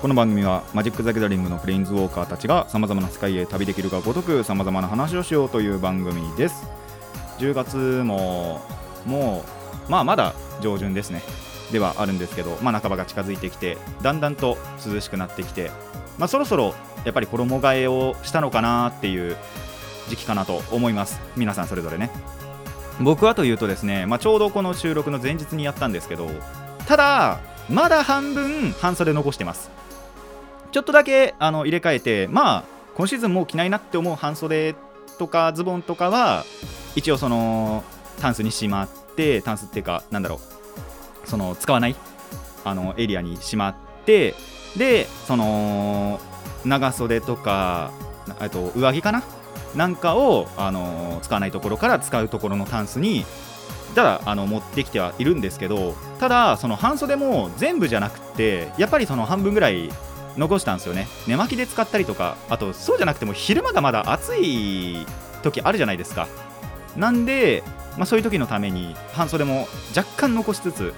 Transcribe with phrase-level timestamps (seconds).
[0.00, 6.68] この番組はマジック・ザ・ギャザリングのプレインズウォーカーたちがさまざまな世界へ旅できるがごとくさまざまな話をしようという番組です。
[7.38, 8.60] 10月も
[9.04, 9.44] も
[9.88, 11.22] うまあまだ上旬ですね。
[11.72, 15.70] ではあるんですけど、まあ、半ばが近づいてきてだんだんと涼しくなってきて、
[16.16, 16.74] まあ、そろそろ
[17.04, 19.36] やっぱり衣替えをしたのかなっていう
[20.08, 21.20] 時期かなと思います。
[21.36, 22.10] 皆さんそれぞれね。
[23.00, 26.28] 僕はというとですね、まあ、ちょうどこの収録の前日にやったんですけど
[26.86, 29.70] ただまだ半分半袖残してます。
[30.72, 32.64] ちょっとだけあの入れ替えてまあ
[32.96, 34.74] 今シーズンもう着ないなって思う半袖
[35.18, 36.44] とかズボンとかは
[36.94, 37.84] 一応その
[38.20, 40.40] タンスにしまってタンスっていうかなんだろ
[41.24, 41.96] うその使わない
[42.64, 43.74] あのエリアにしまっ
[44.04, 44.34] て
[44.76, 46.20] でその
[46.64, 47.92] 長袖とか
[48.50, 49.22] と上着かな？
[49.74, 53.26] なんかを、あの使わないところから使うところのタンスに
[53.94, 59.90] ただあの持ってきてはいるんですけどただその半袖も全部じゃなくてやっぱりその半分ぐらい
[60.36, 61.08] 残したんですよね。
[61.26, 65.04] 寝巻きで使ったりとかあとそうじゃなくても昼間がまだ暑い
[65.42, 66.28] 時あるじゃないですか。
[66.96, 67.62] なんで、
[67.96, 70.94] まあ、そういう時のために半袖も若干残しつつ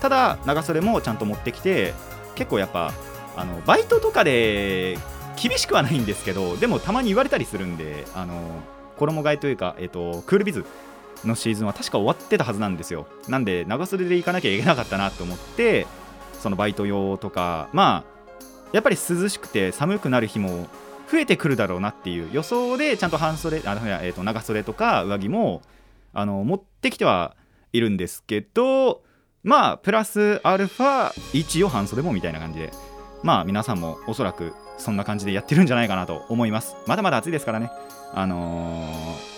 [0.00, 1.94] ただ長袖もちゃんと持ってきて
[2.34, 2.92] 結構やっぱ
[3.36, 4.98] あのバイトとかで
[5.40, 8.62] 厳しくはないんですけどでもたまに言われたりするんであの
[8.96, 10.64] 衣替えというか、えっと、クールビズ
[11.24, 13.06] のシーズンは確か終わってたはずなんですよ。
[13.28, 15.86] なんで長袖で行かなきゃいけなかったなと思って
[16.40, 18.18] そのバイト用とかまあ
[18.72, 20.68] やっぱり涼しくて寒くなる日も
[21.10, 25.62] 増えてくるだろうなっていう予想でちゃんと半袖あ、えー、と長袖とか上着も
[26.12, 27.34] あの持ってきては
[27.72, 29.02] いるんですけど
[29.42, 32.70] まあプラスアルファ一応半袖もみたいな感じで
[33.22, 36.76] まあ皆さんもおそらくそんな感じでやってるんじゃないかなと思います。
[36.86, 37.70] まだまだ暑いですからね。
[38.12, 38.86] あの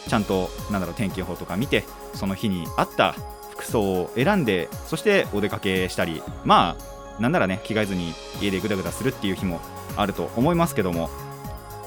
[0.06, 3.14] ー、ちゃんとなんだろう天気予報とか見てその日に合った
[3.50, 6.76] 服装を選んでそしてお出かけしたりま
[7.18, 9.60] あなんならね着替えずに家でぐだぐだするっていう日も
[9.96, 11.10] あると思いますけども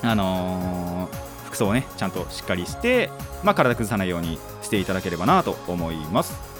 [0.01, 3.09] あのー、服装をねちゃんとしっかりして、
[3.43, 6.53] まあ、体崩さないようにしていただければなと思います。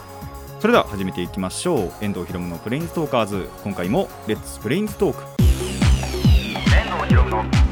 [0.64, 1.92] それでは始めていきましょう。
[2.00, 3.50] 遠藤ひろむのプレインズトーカーズ。
[3.66, 5.24] 今回もレッツプレインズトーク。
[6.74, 7.63] 遠藤ひろむの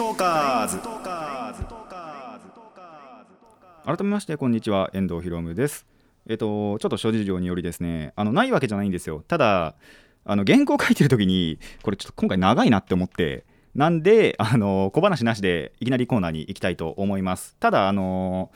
[0.00, 0.78] トーカーズ
[3.84, 5.86] 改めましてこんにちは遠藤ひろむです。
[6.26, 9.22] えっとちょっと諸事情によりですねあのないわけじゃないんですよ。
[9.28, 9.74] ただ
[10.24, 13.44] あの原稿書いてる時にこれちょっと今回長いなって思って
[13.74, 17.56] なんであの小話なしでいきなりコーナーに行きたいと思います。
[17.60, 18.50] ただあの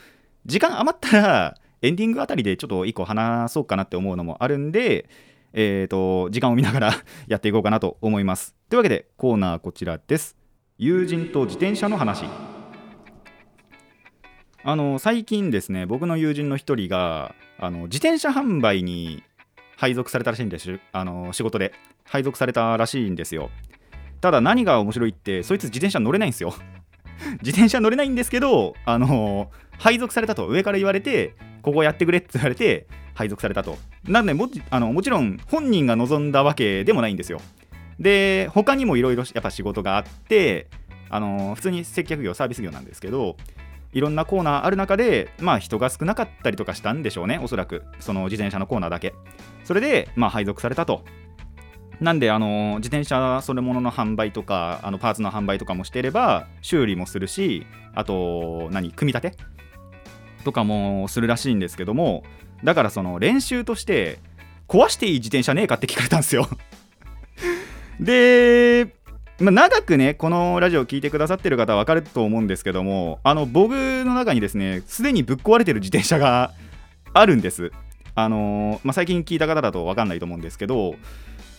[0.47, 5.11] 時間余ったらエンディングあたりでちょっと1個話そうかなって思うのもあるんで
[5.53, 6.93] えー、と時間を見ながら
[7.26, 8.55] やっていこうかなと思います。
[8.71, 10.38] というわけでコーナーこちらです。
[10.77, 12.25] 友人と自転車の話。
[14.65, 19.23] あの最近ですね僕の友人の一人があの自転車販売に
[19.77, 20.81] 配属されたらしいんです。
[20.91, 21.73] あの仕事で。
[22.07, 23.51] 配属されたらしいんですよ。
[24.21, 26.53] ただ何が面白いってそいつ自転車乗れないんですよ。
[27.41, 30.49] 自転車乗れないんですけどあの配属されたと。
[30.49, 33.79] 上から言われてここやってくれって言われて配属されたと。
[34.09, 37.41] なんでもあのもちろん本人が望んだわけでもないんですよ。
[37.99, 40.69] で他にもいろいろやっぱ仕事があって
[41.10, 43.37] あの普通に接客業サービス業なんですけど
[43.93, 47.84] いろんなコーナーある中でまあ人が少なかったりとかしたんでしょうねおそらく。
[48.00, 49.15] その自転車のコーナーだけ。
[49.62, 51.05] それでまあ配属されたと。
[52.00, 59.44] なんであの自転車それものの販売とかあのパーツの販売とかもしていれば修理もするしあと何組み立て？
[60.44, 62.25] とかもするらしいんですけども
[62.65, 64.19] だからその練習として
[64.66, 66.49] 壊していい自転車ねえかって聞かれたんですよ。
[68.00, 68.94] で、
[69.38, 76.52] まあ、長くねこのラジオを聞いてくださってる方は分かると思うんですけどもあの僕の中にですねすでにぶっ壊れてる自転車が
[77.12, 77.70] あるんです。
[78.17, 80.94] あのーまあ、最近聞いた方だと分かんないと思うんですけど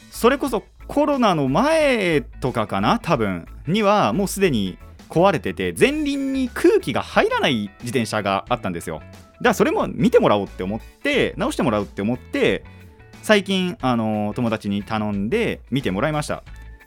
[0.09, 4.77] それこそコロナの前とかかな多分にはもうすでに
[5.09, 8.99] 壊れてて前輪に空気が入らない自転車があったんですよ。
[8.99, 12.63] だからそれも見てもらおうって思って直してもらうって思って
[13.25, 16.43] 最近、あの友達に頼んで見てもらいました。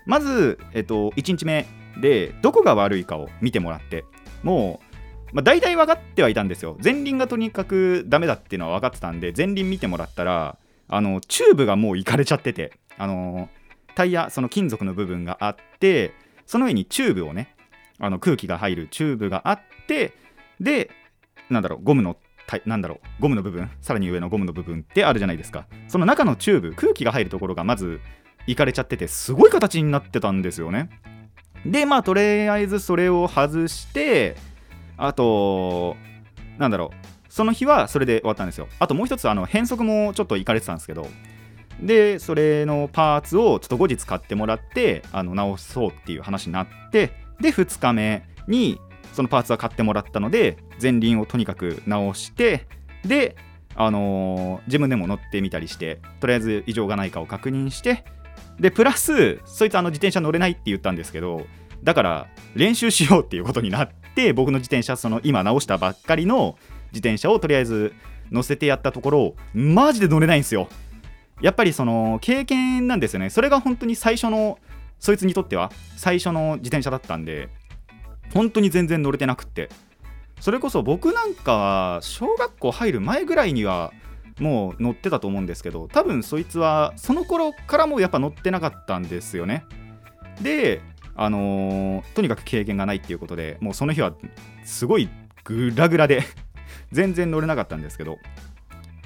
[0.07, 1.67] まず、えっと、1日目
[2.01, 4.05] でどこが悪いかを見てもらって
[4.45, 4.79] も
[5.33, 6.79] う、まあ、大体分かってはいたんですよ。
[6.81, 13.49] 前輪がとにかくダメだっていうのは分かってたんで前輪見てもらったらあのチューブがもういかれちゃっててあの
[13.97, 16.15] タイヤその金属の部分があって
[16.47, 17.57] その上にチューブをね
[17.99, 20.13] あの空気が入るチューブがあって
[20.61, 20.89] で
[21.51, 22.28] なんだろうゴムのた
[22.65, 25.67] なんだろうゴムの部分さらに上のゴムの部分ってあるじゃないですか。
[25.87, 28.01] その中のチューブ空気が入るところがまず
[28.47, 30.89] いかれちゃっててすごい形になってたんですよね。
[31.67, 34.37] でまあとりあえずそれを外して
[34.97, 35.97] あと
[36.57, 38.69] なんだろうその日はそれで終わったんですよ。
[38.79, 41.07] あともう一つあの変速もちょっといかれてたんですけど
[41.81, 48.81] でそれのパーツをちょっと後日買ってもらってあの直そうっていう話になってで2日目に
[49.13, 52.67] そのパーツは買ってもらったので前輪をとにかく直して
[53.05, 53.37] で
[53.75, 58.05] あのー自分でも乗ってみたりしてとりあえず異常がないかを確認して
[58.59, 61.47] でプラスそいつあの自転車乗れないって言ったんですけど
[61.83, 66.59] だから練習しようっていうことになって僕の自転車その今直したばっかりの
[66.93, 67.93] 自転車をとりあえず
[68.31, 70.69] 乗せてやったところマジで乗れないんですよ。
[71.41, 73.31] やっぱりその経験なんですよね。
[73.31, 74.59] それが本当に最初の
[74.99, 77.49] そいつにとっては最初の自転車だったんで
[78.35, 79.69] 本当に全然乗れてなくって。
[80.41, 83.93] それこそ僕なんかは小学校入る前ぐらいには
[84.39, 89.65] もう乗ってたと思うんですけど多分そいつはその頃からもやっぱ乗ってなかったんですよね。
[90.41, 90.81] で
[91.17, 94.13] あのーとにかく経験がないっていうことでもうその日は
[94.65, 95.09] すごい
[95.45, 96.23] グラグラで
[96.93, 98.19] 全然乗れなかったんですけど。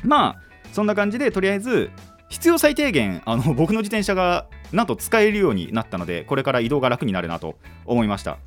[0.05, 0.43] まあ
[0.73, 1.91] そんな感じでとりあえず
[2.29, 8.39] 必要最低限あの 僕の自転車がなんと使えるようになったのでこれから移動が楽になるなと思いました。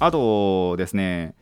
[0.00, 1.34] あとですね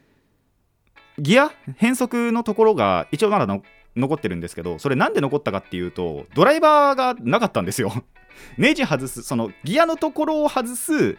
[1.18, 1.50] ギア？
[1.76, 3.62] 変速のところが一応まだの
[3.96, 7.92] 残ってるんですけどそれなんで残ったかっていうとドライバーがなかったんですよ。
[8.58, 11.16] ネジ外すそのギアのところを外す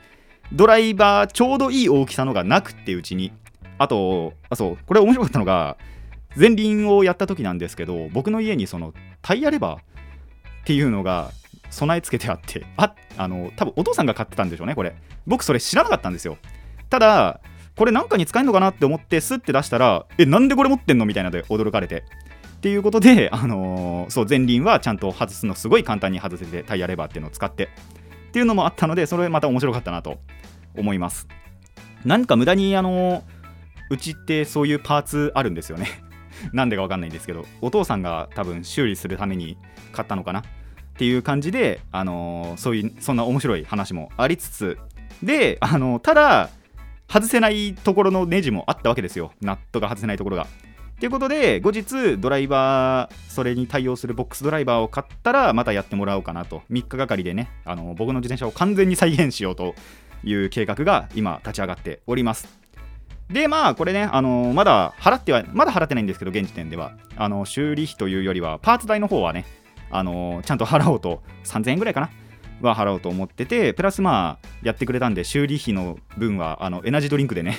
[0.54, 3.32] ドライバーちょうどいい大きさのがなくってうちに
[3.80, 5.78] あとあそうこれ面白かったのが
[6.36, 9.82] 前輪をやった時なんですけど僕の家にそのタイヤレバーっ
[10.66, 11.32] ていうのが
[11.72, 14.96] 備え付けてあってああの多分お父さんが買ってたんでしょうねこれ。
[15.26, 16.38] 僕それ知らなかったんですよ。
[16.90, 17.42] ただ
[17.78, 22.04] これなんかに使えるのかなって思ってスッて出したらえなんでこれ持ってんのみたいなので驚かれて。
[22.58, 27.66] っていうことで、あのーそう前輪はちゃんと外すのすごい簡単に外せてタイヤレバーっていうのを使って。
[27.66, 30.18] っていうのもあったのでそれまた面白かったなと
[30.76, 31.28] 思います。
[32.04, 33.22] なんか無駄にあのー
[33.90, 35.88] うちってそういうパーツあるんですよね。
[36.52, 39.58] なんでかわかんないんですけどお父さんが多分修理するために
[39.92, 40.40] 買ったのかな。
[40.40, 40.44] っ
[40.98, 44.80] ていう感じで、あのーそういうそんな面白い話もありつつ。
[45.22, 46.50] で、あのただ
[47.08, 49.32] 外せないところのネジもあったわけですよ。
[49.42, 50.48] ナットが外せないところが。
[51.00, 56.64] ということで後日ドライバーそれに対応するボックスドライバーを買ったらまたやってもらおうかなと。
[56.72, 59.76] 3日がかりでねあの僕の自転車を完全に再現しようと
[60.24, 62.48] いう計画が今立ち上がっております。
[63.30, 66.94] でまあこれね、あのまだ払ってはまだ払ってないんですけど現時点では。
[67.16, 69.46] あの修理費というよりはパーツ代の方はね、
[69.92, 71.22] あのちゃんと払おうと。
[71.44, 72.10] 3000円ぐらいかな。
[72.62, 77.58] は払おうと思っててプラスまあやってくれたんで修理費の分はあのエナジードリンクでね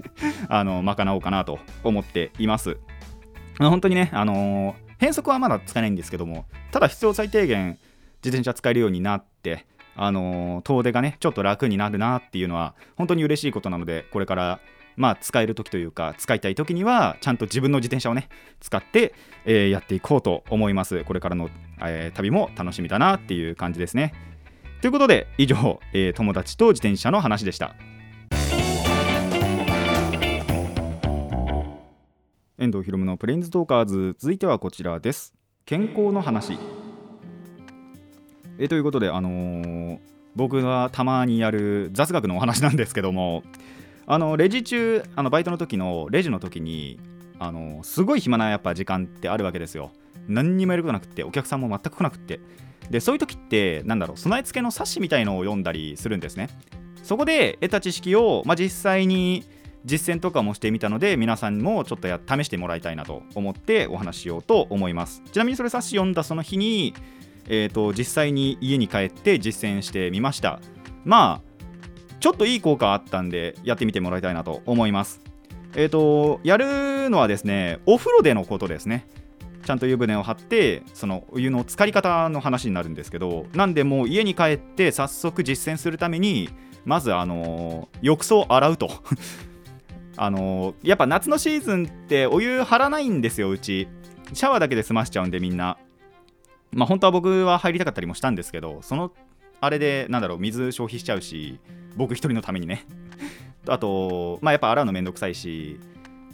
[0.48, 2.78] あの賄おうかなと思っています。
[3.58, 7.78] 本当にね、あの変速はまだ使えないんですけどもただ必要最低限
[8.22, 9.66] 自転車使えるようになって
[9.96, 14.60] あの遠出がねちょっと楽になるなっていうのは本当に嬉しいことなのでこれから
[14.96, 18.28] まあ使える時というか使いたい時にはちゃんと自分の自転車をね
[18.60, 19.14] 使って、
[19.44, 21.04] えーやっていこうと思います。
[21.04, 21.48] これからの、
[21.80, 24.12] えー旅も楽しみだなっていう感じですね。
[24.80, 27.74] ということで以上、えー友達と自転車の話でした。
[32.58, 34.16] 遠藤ひろむのプレインズトーカーズ。
[34.18, 35.34] 続いてはこちらです。
[35.64, 36.58] 健康の話。
[38.60, 39.98] えということであのー
[40.36, 43.42] 僕がたまにやる雑学のお話なんですけども
[44.06, 47.00] あのレジ中あのバイトの時のレジの時に
[47.40, 49.90] あのすごい暇なやっぱ時間ってあるわけですよ。
[50.28, 52.38] 何にもやることなくってお客さんも全く来なくって。
[52.90, 56.48] でそういう時ってなんだろう備え付けの冊子みたいのを読んだりするんですね。
[57.02, 59.44] そこで得た知識を、まあ、実際に
[59.84, 65.22] 実践とかもしてみたので皆さんもちょっとや試してもらいたいなと思ってお話ししようと思います。
[65.32, 66.94] ちなみにそれ冊子読んだその日に、
[67.46, 70.60] えー、と実際に家に帰って実践してみました。
[71.04, 71.48] まあ
[72.20, 75.20] ちょっといい効果あったんでやってみてもらいたいなと思います。
[75.76, 79.06] えっ、とやるのはですねお風呂でのことですね。
[79.68, 86.48] ちゃんと湯船を張ってそのお湯の浸かり方の話になるんですけどなんでもう家に帰って早速実践するために
[86.86, 88.90] まずあの浴槽を洗うと。
[90.16, 93.88] あのやっぱ夏のシーズンってお湯張らないんですようち。
[94.32, 95.76] シャワーだけで済ましちゃうんでみんな。
[96.72, 99.12] まあ本当は僕は入りたかったりもしたんですけどその
[99.60, 101.60] あれでなんだろう水消費しちゃうし
[101.94, 102.86] 僕一人のためにね。
[103.68, 105.78] あとまあやっぱ洗うのめんどくさいし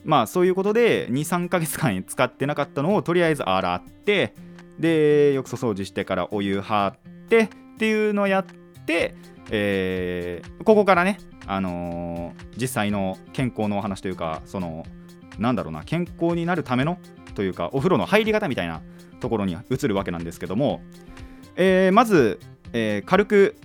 [0.05, 4.35] まあそういうことで23ヶ月間使ってなかったのをとりあえず洗って
[4.79, 8.45] で浴槽掃除してからお湯張ってっていうのをやっ
[8.87, 9.15] て、
[9.51, 14.85] えーここからね、あのー実際の健康のお話というかその
[15.39, 16.99] なんだろうな健康になるための
[17.35, 18.81] というかお風呂の入り方みたいな
[19.21, 20.83] ところに移るわけなんですけども、
[21.57, 22.39] えーまず、
[22.73, 23.57] えー軽く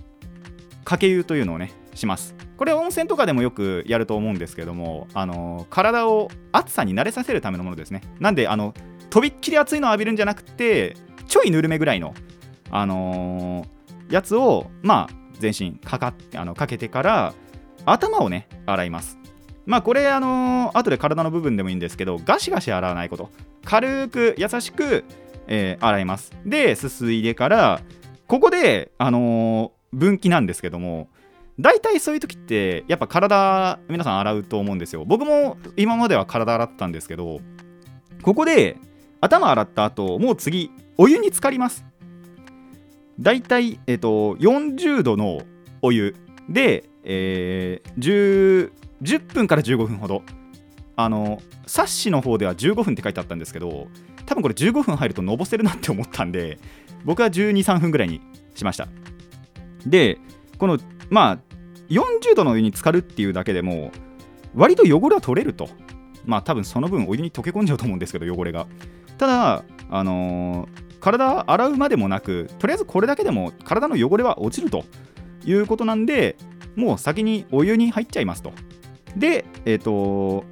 [0.83, 2.35] かけ湯というのをねします。
[2.57, 8.01] これ温泉とかでもよくやると思うんですけども、あの体を暑さに慣れさせるためのものですね。
[8.19, 8.73] なんであの
[9.09, 10.95] とびっきり熱いのを浴びるんじゃなくて
[11.27, 12.13] ちょいぬるめぐらいの、
[12.71, 17.33] あのーやつをまあ全身かかってあのかけてから
[17.85, 19.19] 頭をね洗います。
[19.65, 23.29] まあこれあのー後で体の部分でもいいんですけどガシガシ洗わないこと。
[23.65, 25.03] 軽く優しく、
[25.47, 26.31] えー洗います。
[26.45, 27.81] ですすいでから
[28.27, 31.09] ここであのー分岐なんですけども
[31.59, 35.03] 大体そういう時ってやっぱ体皆さん洗うと思うんですよ。
[35.05, 37.39] 僕も今までは体洗ってたんですけど
[38.21, 38.77] ここで
[39.21, 41.85] 頭洗った後もう次お湯に浸かります。
[43.19, 45.41] 大体、えっと40度の
[45.81, 46.15] お湯
[46.47, 50.23] で、えー 10, 10分から15分ほど。
[50.95, 53.87] あのサッシの方では15分って書いてあったんですけど
[54.25, 56.59] 多分これ15分入るとのぼせるなって思ったんで
[57.05, 58.19] 僕は1 2 3分ぐらいに
[58.55, 58.87] しました。
[59.85, 60.19] で
[60.57, 60.77] この
[61.09, 61.48] まあ
[61.89, 63.91] 40度のお湯に浸かるっていうだけでも
[64.55, 65.69] 割と汚れは取れると。
[66.25, 68.67] まあ多分その分お湯に溶け込んじゃうと思うんですけど汚れが。
[69.17, 74.83] ただあのー体洗うまでもなくとりあえずこれだけでも体の汚れは落ちると
[75.45, 76.35] いうことなんで
[76.75, 78.51] もう先にお湯に入っちゃいますと。
[79.15, 80.45] でえっ、と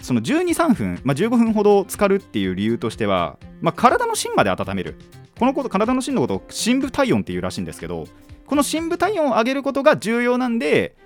[0.00, 4.96] その12、3分、まあ、15分ほど浸かるっていう理由としては、まあ、体の芯まで温める。
[5.38, 8.06] このこと体の芯のことを深部体温っていうらしいんですけど
[8.48, 10.96] この深部体温を上げることが重要なんで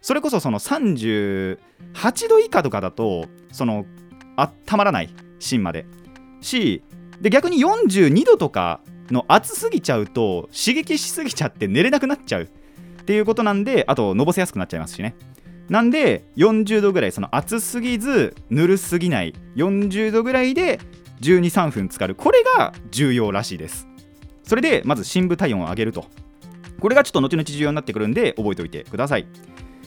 [0.00, 1.58] それこそその38
[2.28, 3.86] 度以下とかだとその
[4.36, 5.84] 温まらない芯まで。
[6.40, 6.82] し
[7.20, 8.80] で逆に42度とか
[9.10, 12.42] の暑すぎちゃうと刺激しすぎちゃって寝れなくなっちゃう。
[12.42, 15.14] っていうことなんであとのぼせやすくなっちゃいますしね。
[15.68, 19.34] なんで40度ぐらいその暑すぎずぬるすぎない。
[19.56, 20.80] 40度ぐらいで
[21.20, 22.14] 123分浸かる。
[22.14, 23.88] これが重要らしいです。
[24.44, 26.06] それでまず深部体温を上げると。
[26.82, 29.26] これがちょっと後々重要になってくるんで覚えておいてください。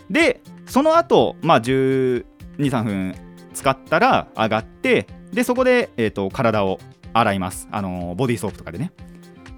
[0.10, 3.16] でその後まあ123分
[3.54, 6.80] 使ったら上がってでそこで、えー、と体を
[7.14, 7.68] 洗います。
[7.70, 8.94] あのボディーソープとかでね。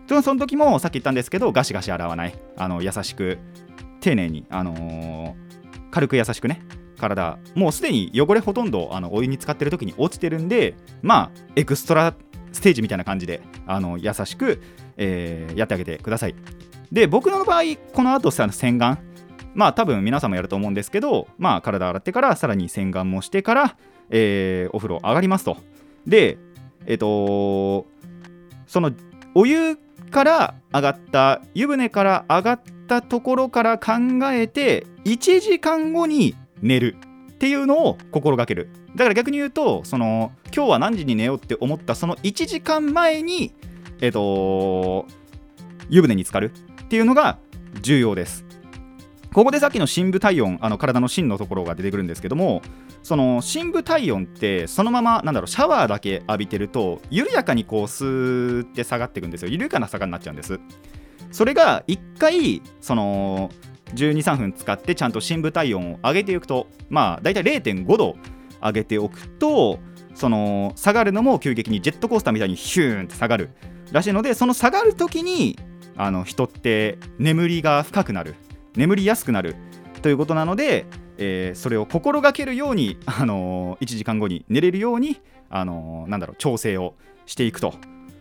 [0.07, 2.33] その時もさっき言ったんですけどガシガシ洗わない。
[2.57, 3.37] あの優しく
[4.01, 5.47] 丁寧に、あのー
[5.89, 6.61] 軽く優しくね。
[6.99, 12.15] 体もうすでに汚れほとんどあのお湯に浸かってる時に落ちてるんでまあエクストラ
[12.51, 14.59] ステージみたいな感じであの優しく、
[14.97, 16.35] えーやってあげてください。
[16.91, 17.61] で僕の場合
[17.93, 18.97] この後さ洗顔。
[19.53, 23.77] まあ多分皆さんもやると思うんですけどまあ体洗ってからさらに洗顔もしてから、
[24.11, 25.57] えーお風呂上がりますと。
[26.05, 26.37] で
[26.85, 27.87] えっ、と
[28.67, 28.91] その
[29.33, 29.77] お湯
[30.11, 33.93] から上がった湯船から上がったところから考
[34.31, 36.95] えて1時間後に寝る
[37.31, 38.69] っていうのを心がける。
[38.95, 43.53] だから逆に言うとその今日は何時に寝ようって思ったその1時間前に
[44.01, 45.05] えっ、と
[45.89, 46.51] 湯船に浸かる。
[46.87, 47.37] っていうのが
[47.81, 48.45] 重要です。
[49.33, 52.61] ここでさっきの深部体温あの体の芯のところが出てくるんですけども
[53.03, 59.49] その深部体温ってそのままなんだろうシャワーだけ浴びてると緩やかにこうスーって下がっていくんですよ。
[59.49, 60.59] 緩やかな下がになっちゃうんです。
[61.29, 63.51] それが1回その
[63.93, 68.15] 123分使ってちゃんと深部体温を上げていくとまあ大体0.5度
[68.61, 69.79] 上げておくと
[70.15, 73.51] その下がるのも急激にジェットコースターみたいにヒューンって下がる
[73.91, 75.57] らしいのでその下がる時に
[75.97, 78.35] あの人って眠りが深くなる
[78.75, 79.55] 眠りやすくなる
[80.01, 80.85] ということなので、
[81.17, 86.93] えーそれを心がけるように、あのー1時間後に寝れるように、あのーなんだろう調整を
[87.25, 87.73] していくと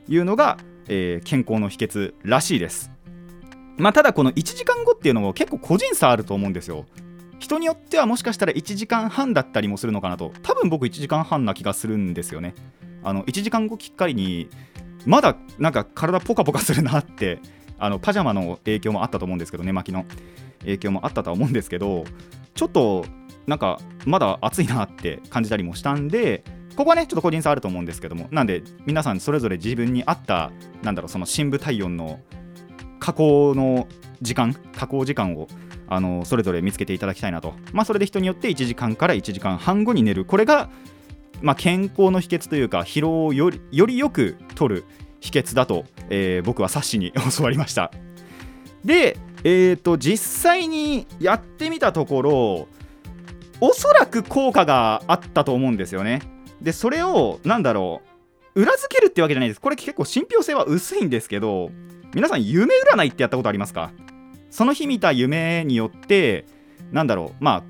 [0.09, 0.57] いうのが、
[0.89, 2.91] えー健康の秘訣らしいです。
[3.77, 6.87] まあ、ただこの1時間後っていうのも結構個人差あると思うんですよ。
[7.39, 12.55] 人によってはもしかしたら1時間半だったりもするのかなと多分僕1時間半な気がするんですよね。
[13.05, 14.49] あの1時間後きっかりに
[15.05, 17.39] まだなんか体ポカポカするなって
[17.79, 20.05] あのパジャマの影響もあったと思うんですけど寝巻きの。
[20.61, 22.05] 影響もあったとは思うんですけど
[22.55, 23.05] ちょっと
[23.47, 26.43] なんかまだ暑いなって感じたりもしたんで
[26.77, 30.51] ここはねちょっと個人差あると思うんですけどもなんで皆さんそれぞれ自分に合った
[30.83, 32.21] なんだろうその深部体温の
[32.99, 33.87] 加工の
[34.21, 35.49] 時間加工時間を
[35.89, 37.55] あのそれぞれ見つけていただきたいなと。
[37.73, 40.25] まあそれで人によって1時間から1時間半後に寝る。
[40.25, 40.69] これが
[41.43, 44.85] まあ、健康の秘訣というか疲労をよりよりよく取る
[45.21, 47.91] 秘訣だと、えー僕はサッシに教わりました。
[48.85, 52.69] で、えー、と実際にやってみたところ
[53.61, 56.21] おそらく効果があったと思うんですよね。
[56.61, 58.03] でそれをなんだろ
[58.55, 59.61] う裏付けるってわけじゃないです。
[59.61, 61.71] これ結構信憑性は薄いんですけど
[62.15, 63.91] 皆さん夢占いってやったことありますか？
[64.51, 66.47] その日見た夢によって
[66.93, 67.63] なんだろうまあ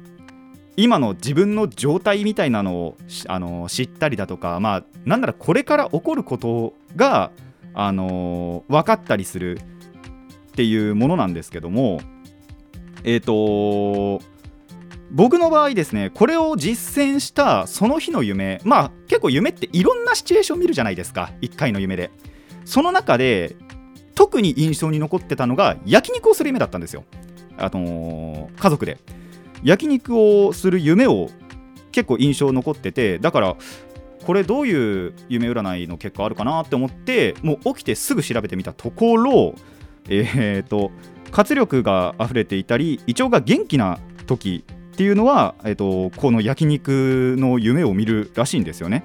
[0.77, 2.97] 今の自分の状態みたいなのを
[3.29, 7.31] あの知ったりだとかまあなんならこれから起こることが
[7.77, 9.61] あの分かったりする
[10.49, 12.01] っていうものなんですけども
[13.05, 14.25] えっ、ー、と
[15.13, 22.11] 僕の場合ですねこれを実践したその日の夢まあ結構夢っていろんなシチュエーション見るじゃないですか1回の夢で。
[22.65, 23.55] その中で
[24.17, 27.05] 特に印象に残ってたのが焼肉をする夢だったんですよ。
[27.59, 28.99] あのー、家族で。
[29.63, 31.31] 焼肉をする夢を
[31.93, 33.57] 結構印象残っててだから
[34.27, 39.55] これどういう夢占いの結果あるかなって思ってもう起きてすぐ調べてみたところ
[40.09, 40.91] えっ、ー、と
[41.31, 49.05] 活力が溢れていたり胃腸が元気な時っていうのは、えーと、この焼肉の夢を見るらしいんですよね。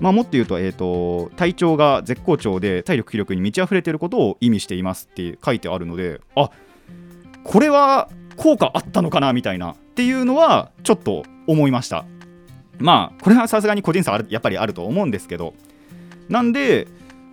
[0.00, 6.50] まあ、もっと言うと,、えーと、体調が絶好調で体力気力に満ち溢れていることを意味していますって書いてあるのであ
[7.44, 12.04] これは効果あったのかなみたいなっていうのはちょっと思いました
[12.78, 15.54] まあこれはさすがに個人差あるやっぱりあると思うんですけど
[16.28, 16.88] なんで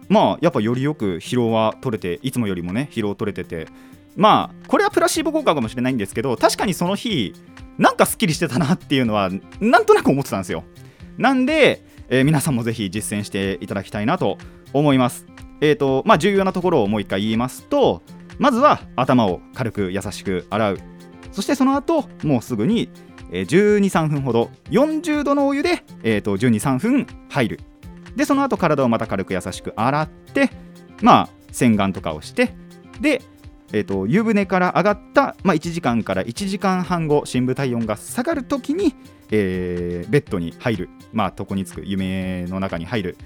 [0.10, 3.68] まあやっぱよりよく疲労は取れていつもよりもね疲労取れてて
[4.16, 7.34] まあこれはプラシーボ効果かもしれないんですけど確かにその日
[7.78, 10.64] なんかすっきりしてたなっていうのはなんとなく思ってたんですよ。
[11.18, 14.38] なんで、えー、皆さんもぜひ実践していただきたいなと
[14.74, 15.26] 思います。
[15.62, 18.04] えっ、ー、とまあ重要なところをもう一回言いますと
[18.38, 20.80] まずは頭を軽く優しく洗う。
[21.32, 22.90] そしてその後もうすぐに
[23.42, 27.60] 12、3分ほど40度のお湯で、えー、と12、3分入る。
[28.16, 30.52] でその後体をまた軽く優しく洗って
[31.02, 32.56] まあ洗顔とかをして
[33.02, 33.22] で、
[33.72, 38.96] えー、と湯船から上がった、まあ、1時間から1時間半後深部体温が下がるときに、
[39.32, 40.90] えー、ベッドに入る。
[41.12, 43.18] まあ床につく夢の中に入る。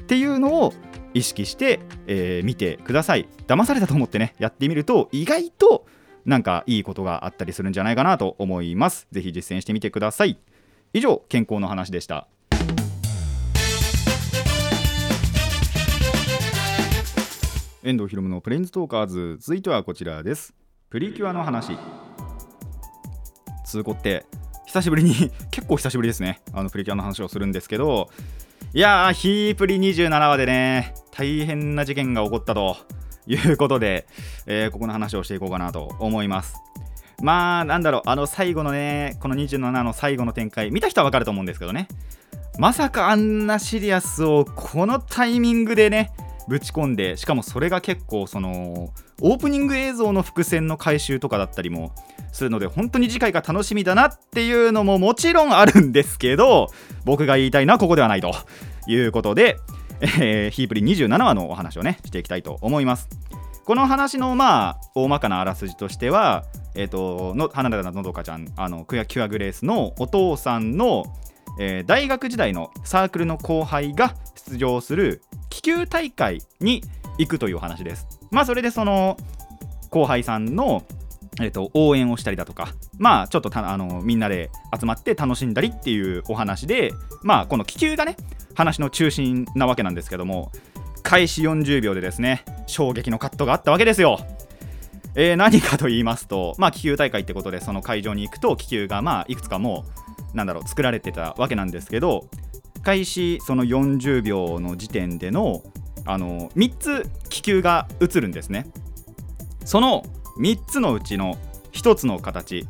[0.00, 0.74] っていうのを
[1.14, 3.28] 意識して、えー、見てください。
[3.46, 5.86] 騙されたと思ってねやってみると意外と
[6.24, 9.06] なんかいいことがあったりするんじゃないかなと思います。
[9.10, 10.38] ぜひ実践してみてください。
[10.92, 12.28] 以上、健康の話でした。
[17.82, 19.38] 遠藤ひろむのプレインズトーカーズ。
[19.40, 20.54] 続いてはこちらです。
[20.88, 21.76] プリキュアの話。
[23.64, 24.24] 通行って
[24.66, 25.14] 久しぶりに
[25.50, 26.40] 結構久しぶりですね。
[26.52, 28.08] あのプリキュアの話をするんですけど。
[28.72, 30.94] いやーヒープリ27話でね。
[31.10, 32.76] 大変な事件が起こったと。
[33.26, 34.06] いうことで、
[34.46, 36.56] えー、ここの話をしていこうかなと思います。
[37.22, 41.88] まあ、なんだろう、あの最後のね、この27の最後の展開、見た人はわかると思うんですけどね、
[42.58, 46.12] まさかあんなシリアスをこのタイミングでね、
[46.48, 51.92] ぶち込んで、しかもそれが結構、その、オープニング映像の伏線の回収とかだったりも
[52.32, 56.68] するので、本当に次回が楽しみだなっていうのももちろんあるんですけど、
[57.04, 58.34] 僕が言いたいのはここではないと
[58.88, 59.58] いうことで、
[60.02, 63.08] えー、ヒープリ27話のお話をねしていきたいと思います。
[63.64, 71.04] この話のまあ大まかなあらすじとしてはえっ、ー、との花田のどかちゃんあのクヤキュアグレースのお父さんの、
[71.60, 74.16] えー、大学時代のサークルの後輩が
[74.48, 76.82] 出場する気球大会に
[77.18, 78.06] 行くというお話です。
[78.32, 79.16] まあそれでその
[79.90, 80.84] 後輩さんの
[81.40, 86.92] えーと、応援をしたりだとか、まあ、ちょっとあのみんなで集まって楽しんだりっていうお話で、
[87.22, 88.16] まあ、この気球がね
[88.54, 90.52] 話の中心なわけなんですけども
[91.02, 94.18] 開始40秒でですね衝撃のカットがあったわけですよ。
[95.14, 99.84] えー、何かと言いますと、まあ、気球大会ってことでその会場に行くと気球がまあいくつかも
[100.32, 102.30] うなんだろう作られてたわけなんですけど
[102.82, 105.62] 開始その40秒の時点での
[106.04, 108.66] あの3つ気球が映るんですね
[109.64, 110.04] その
[110.38, 111.36] 3つのうちの
[111.72, 112.66] 1つの形、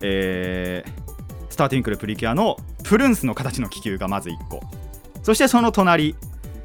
[0.00, 4.60] えー、スターティンクルプリキュアのプルンスの形の気球がまず1個。
[5.22, 6.14] そしてその隣、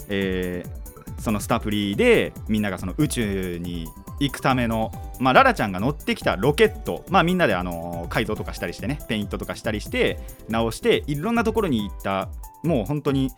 [0.09, 3.87] えー、そのスタプリーでみんながその宇宙に
[4.19, 12.29] 行くための、まあ、ララちゃんが乗ってきたロケット、まあ、みんなであの改造とかしたりしてねペイントとかしたりして直していろんなところに行った。
[12.63, 13.31] もう本当に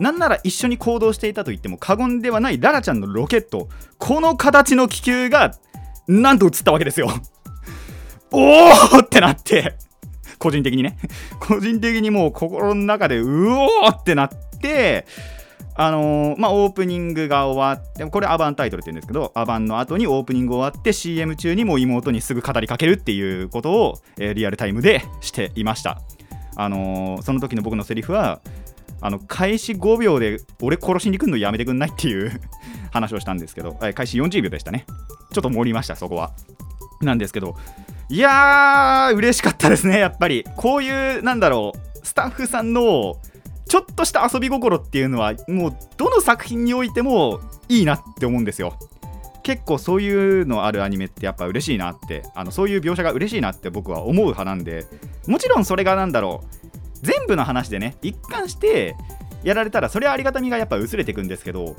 [0.00, 3.68] なんなら一緒に行動していたと言っても過言ではないララちゃんのロケット。
[3.98, 5.54] この形の気球が
[6.08, 7.08] なんと映ったわけですよ。
[8.30, 9.74] おーってなって。
[10.38, 10.96] 個人的にね。
[11.40, 15.06] 個人的にもう心の中でうおーってなって。
[15.74, 26.02] あのー、まあ、オープニングが終わってこれアバンタイトルって言うんですけどアバンの後にオープニング終わって CM 中にもう妹にすぐ語りかけるっていうことを、えー、リアルタイムでしていました。
[26.56, 28.42] あのー、その時の僕のセリフは
[29.02, 32.40] あの開始5秒で俺殺しに来るのやめてくんないっていう
[32.92, 34.86] 話をしたんですけど、開始40秒でしたね
[35.32, 36.32] ちょっと盛りましたそこは
[37.00, 37.56] なんですけど
[38.08, 40.44] いやー、嬉しかったですね、やっぱり。
[40.56, 43.16] こういう、なんだろう、スタッフさんの
[43.66, 48.76] ちょっとした遊び心っていうのは、もうどの作品においてもいいなって思うんですよ。
[49.42, 54.86] 結構そういうのあるアニメってやっぱ嬉しいなってあのそういう描写が嬉しいなって僕は思う派なんで
[55.26, 56.71] もちろんそれがなんだろう
[57.02, 58.96] 全部の話でね一貫して
[59.42, 61.76] やられたらそれはありがたみがやっぱ薄れていくんですけど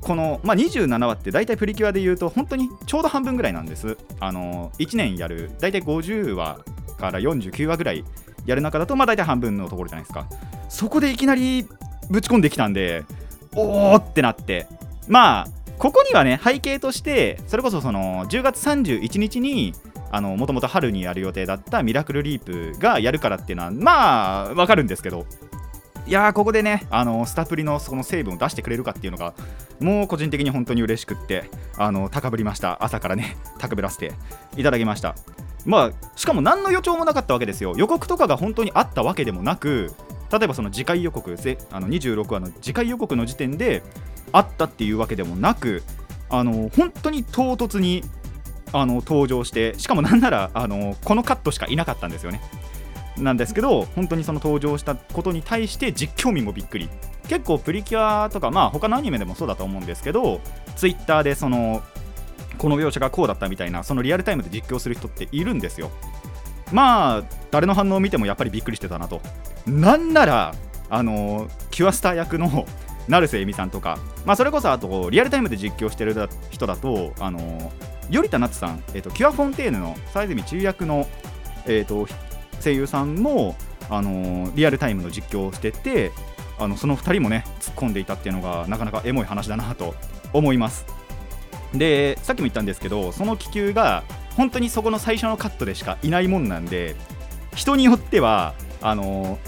[0.00, 3.96] この、まあ、27話って大体プリキュアで言うと本当にちょうど半分ぐらいなんです。
[4.18, 6.64] あの1年やる大体50話
[6.98, 8.04] から49話ぐらい
[8.44, 10.26] やる中だとまあ大体半分のところじゃないですか。
[10.68, 11.66] そこでいきなり
[12.10, 13.04] ぶち込んできたんで
[13.54, 14.66] おーってなって。
[15.08, 19.72] まあここにはね背景としてそれこそその10月31日に
[20.20, 25.26] もともと春にやる予定だったミラクルリープがやるからっていうのはまあわかるんですけど。
[26.04, 29.34] いやーここでねあのスタプリのその成分を出してくれるかっていうのが
[29.78, 31.48] もう個人的に本当に嬉しくって
[31.78, 32.82] あの高ぶりました。
[32.82, 34.12] 朝からね 高ぶらせて
[34.56, 35.14] いただきました。
[35.64, 37.74] まあしかも何の予兆もなかったわけですよ。
[37.76, 39.94] 予告とかが本当にあったわけでもなく
[40.32, 41.30] 例えばその次回予告
[41.70, 43.82] あの26話の次回予告の時点で
[44.32, 45.82] あったっていうわけでもなく
[46.30, 48.02] あの本当に唐突に
[48.72, 52.40] あの登場してしかもなんならあのこのカットしかいなかったんですよね。
[53.18, 56.88] なんですけど本当にその登場したことに対して実況民もびっくり。
[57.28, 60.40] 結構プリキュアとかまあ他のアニメでもそうだと思うんですけど
[60.76, 61.82] ツイッターでその
[62.58, 65.90] この描写がこうだったみたいなそのリアルタイムで実況する人っているんですよ。
[66.72, 69.20] まあ誰の反応を見てもやっぱりびっくりしてたなと。
[69.66, 70.54] なんなら
[70.90, 72.66] あのキュアスター役の
[73.08, 76.14] 成瀬恵美さんとか、まあ、それこそあとリアルタイムで実況してる
[76.50, 77.72] 人だとあの
[78.10, 81.06] 頼田夏さん、えーと、キュアフォンテーヌの沢泉中役の、
[81.66, 82.06] えーと、
[82.62, 83.56] 声優さんも、
[83.90, 86.12] あのリアルタイムの実況をしてて
[86.58, 89.94] あのその2人もね突っ込んでいたっていうのがなかなかエモい話だなと
[90.32, 90.86] 思います。
[91.74, 94.04] でさっきも言ったんですけどその気球が
[94.36, 96.96] 本当にそこの最初のカットでしかいないもんなんで
[97.54, 99.38] 人によってはあの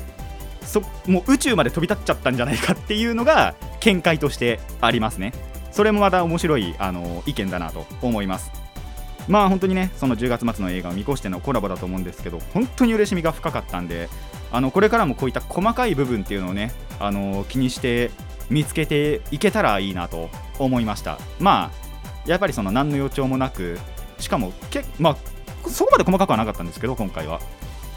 [0.63, 5.33] そもう宇宙まで飛び立っちゃったんじゃないかっていうのが見解としてありますね。
[5.75, 8.53] それもまた面白いあの意見だなと思います。
[9.27, 14.09] まあ本当にねその10月末の映画を見越してのコラボだと思うんですけど本当に嬉しみが深かったんで
[14.53, 18.11] あのこれからもこういった細かい部分っていうのをねあの気にして
[18.51, 21.19] 見つけていけたらいいなと思いました。
[21.41, 23.79] まあやっぱりその何の予兆もなく
[24.21, 25.17] しかもけまあ
[25.69, 27.41] そこまで細かくはなかったんですけど今回は。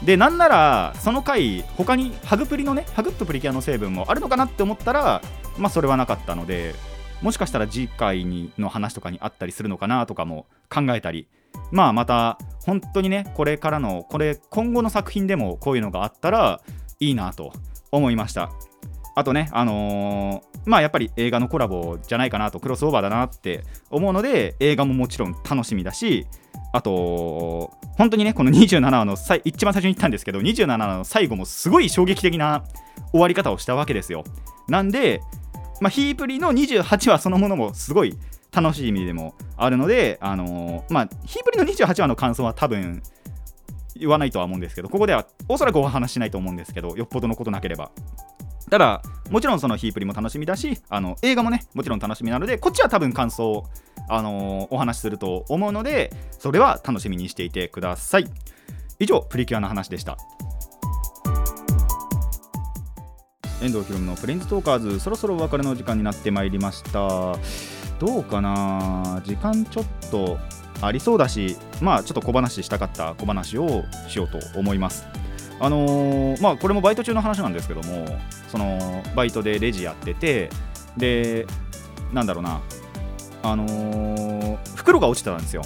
[0.02, 5.22] でなんならその回他にハグプリのねハグッとプリキュアの成分もあるのかなって思ったら
[5.58, 6.74] まあそれはなかったので
[7.22, 11.28] もしかしたら次回にの話とかにあったりするのかなとかも考えたり。
[11.70, 16.60] まあまた本当にねこれからのこれ今後の作品でもこういうのがあったら
[17.00, 17.52] いいなと
[17.90, 18.50] 思いました。
[19.14, 26.26] あとねあのー、まあやっぱり映画のコラボじゃないかなとクロスオーバーだなって思うので映画ももちろん楽しみだし
[26.72, 32.62] あと本当にねこの27話の一番最初に言ったんですけど27話の最後もすごい衝撃的な
[33.10, 34.22] 終わり方をしたわけですよ。
[34.68, 35.20] なんで
[35.80, 38.16] まあ、ヒープリの28話そのものもすごい
[38.52, 43.02] 楽しい意味でもあるので、あのー、まあ、ヒープリの28話の感想は多分
[43.94, 47.90] 言わないとは思うんですけど、ここではおそらくお話しないと思うんですけど、よっぽどのことなければ。
[48.70, 53.66] ただ、もちろんそのヒープリも楽しみだし、あの映画もね、もちろん楽しみなので、こっちは多分感想を、
[54.08, 58.26] あのー、お話しすると思うので、それは楽しみにしていてください。
[58.98, 60.16] 以上、プリキュアの話でした。
[63.60, 67.36] 遠藤ひろむのプレインズトーカーズそろそろお別れの時間になってまいりました。
[67.98, 69.20] どうかな？
[69.24, 70.38] 時間ちょっと
[70.80, 75.06] ありそうだしまあちょっと小話したかった小話をしようと思います。
[75.60, 78.06] あのー、まあこれもバイト中の話なんですけども
[78.46, 80.50] そのバイトでレジやってて
[80.96, 81.46] で
[82.12, 82.60] なんだろうな。
[83.42, 85.62] あのー、袋が落ちてたんですよ。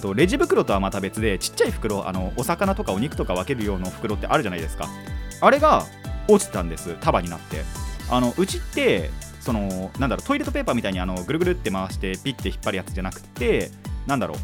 [0.00, 4.88] とレジ袋とはまた別でちっちゃい袋あのお魚とかお肉とか分ける用の袋ってあるじゃないですか。
[5.40, 5.84] あれが
[6.28, 7.64] 落ちたんです束になって。
[8.10, 13.70] あのうちってそのなんだろうトイレットペーパーみたいにあのぐるぐるって回してピッて引っ張るやつじゃなくて
[14.06, 14.38] なんだろう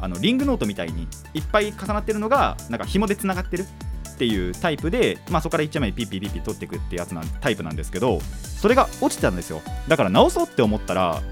[0.00, 3.64] あのリングノートみたいにいっぱい重なってるのがなんか紐でつながってる
[4.08, 9.62] っていうタイプで、まあ、そこから1枚ピッピッピッピ取っていくってやつなタイプなんですけどそれが落ちてたんですよ。
[9.88, 11.22] だから直そうって思ったら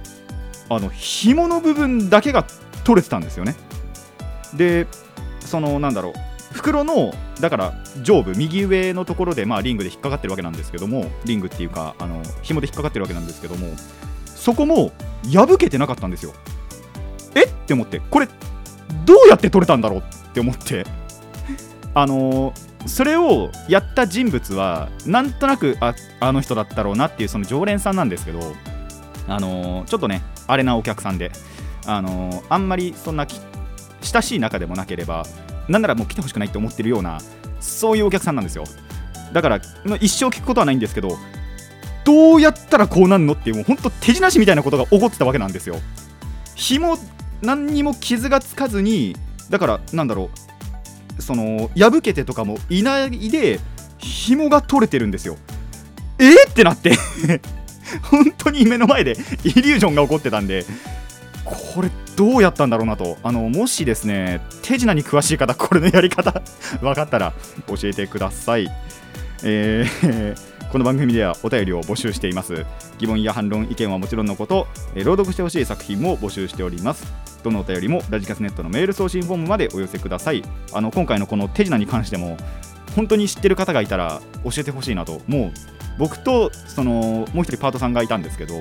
[0.71, 2.47] あの紐の部分だけが
[2.85, 3.57] 取れてたんですよね。
[4.55, 4.87] で
[5.41, 13.69] そのなんだろう袋のだから上部右上のところで、まあ、リングで引っかかってるわけなんですけどもリングっていうかあの紐で引っかかってるわけなんですけども
[14.27, 14.93] そこも
[15.31, 16.33] 破けてなかったんですよ。
[17.35, 17.45] え？
[17.45, 18.29] って思ってこれ
[19.05, 19.99] どうやって取れたんだろう？
[20.01, 20.87] って思って。
[21.95, 22.55] あの、
[22.87, 28.55] それをやった人物はなんとなくああの人だったろうなっていうその常連さんなんですけど
[29.27, 31.33] あの、ちょっとねあれなお客さんで
[31.87, 33.27] あの、あんまりそんな
[34.01, 35.25] 親しい仲でもなければ
[35.69, 37.21] なんならもう来てほしくないって思ってるような
[37.61, 38.65] そういうお客さんなんですよ。
[39.33, 39.61] だから、
[40.01, 41.19] 一生聞くことはないんですけど
[42.03, 45.77] どうやったらこうなんのっていうもう本当手品師みたいなことが起こってたわけなんですよ。
[46.55, 46.97] 紐
[47.43, 49.15] 何にも傷がつかずに
[49.51, 50.31] だからなんだろ
[51.19, 53.61] うその破けてとかもいないで
[53.99, 55.37] 紐が取れてるんですよ。
[56.19, 56.93] えー、ってなって。
[58.03, 59.13] 本当に目の前で
[59.45, 60.67] イリュージョンが起こってたんで
[61.45, 63.17] これどうやったんだろうなと。
[63.23, 66.43] あのもしですね手品に詳しい方これのやり方
[66.83, 67.33] 分かったら
[67.69, 68.69] 教えてください。
[69.45, 70.37] えー
[70.69, 72.67] この番組ではお便りを募集しています。
[72.99, 77.07] 疑問や反論意見はもちろんのこと、えー朗読してほしい作品も募集しております。
[77.43, 80.43] どのお便りもラジカスネットのメール送信フォームまでお寄せください。
[80.73, 82.37] あの今回のこの手品に関しても
[82.97, 85.79] 本当に知ってる方がいたら教えてほしいなともう。
[85.99, 88.55] 僕とそのもう一人パートさんがいたんですけど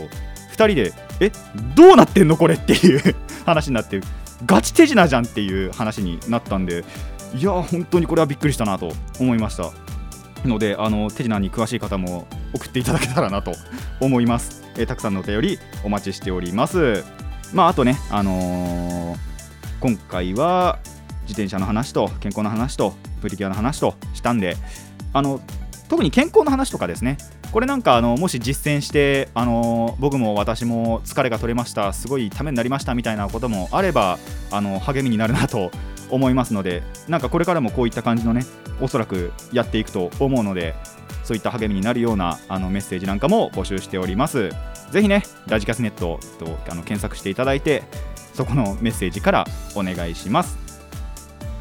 [0.66, 1.32] 人でえ
[1.76, 3.16] どうなってんのこれっていう
[3.46, 4.02] 話になって
[4.46, 6.86] ガチ手品じゃんっていう話になったんで
[7.36, 9.72] いや本当にこれはびっくりしたなと思いました。
[10.46, 13.54] のであの手品に詳しい方も送っていただけたらなと
[14.00, 17.04] 思います、えたくさんのお便りお待ちしております。
[17.54, 19.38] まああとねあのー
[19.80, 20.80] 今回は
[21.22, 24.58] 自転車の話と健康の話とプリキュアの話としたんで
[25.14, 25.40] あの
[25.88, 27.18] 特に健康の話とかですね
[27.52, 31.94] これなんかあのもし実践してあの僕も私も疲れが取れました。
[31.94, 34.20] すごいためになりましたみたいなこともあれば
[34.52, 35.72] あの励みになるなと
[36.10, 38.46] 思いますので なんかこれからもこういった感じのね
[38.82, 40.76] おそらくやっていくと思うので
[41.24, 44.50] そういった励みになるようなあのメッセージなんかも募集しております。
[44.92, 47.84] ぜひねラジキャスネットとあの検索していただいて
[48.34, 50.67] そこのメッセージからお願いします。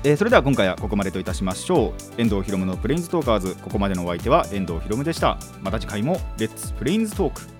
[0.06, 2.20] えーそれでは今回はここまでといたしましょう。
[2.20, 3.56] 遠藤ひろむのプレインズトーカーズ。
[3.56, 5.36] ここまでのお相手は遠藤ひろむでした。
[5.62, 7.55] また次回もレッツプレインズトーク。